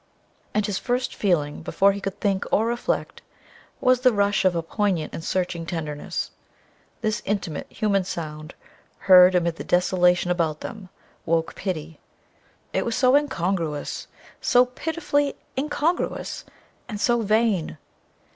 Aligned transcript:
And 0.55 0.65
his 0.65 0.79
first 0.79 1.13
feeling, 1.13 1.61
before 1.61 1.91
he 1.91 2.01
could 2.01 2.19
think 2.19 2.43
or 2.51 2.65
reflect, 2.65 3.21
was 3.79 3.99
the 3.99 4.11
rush 4.11 4.45
of 4.45 4.55
a 4.55 4.63
poignant 4.63 5.13
and 5.13 5.23
searching 5.23 5.63
tenderness. 5.63 6.31
This 7.01 7.21
intimate, 7.23 7.67
human 7.69 8.03
sound, 8.03 8.55
heard 9.05 9.35
amid 9.35 9.57
the 9.57 9.63
desolation 9.63 10.31
about 10.31 10.61
them, 10.61 10.89
woke 11.23 11.53
pity. 11.53 11.99
It 12.73 12.83
was 12.83 12.95
so 12.95 13.15
incongruous, 13.15 14.07
so 14.41 14.65
pitifully 14.65 15.35
incongruous 15.55 16.45
and 16.89 16.99
so 16.99 17.21
vain! 17.21 17.77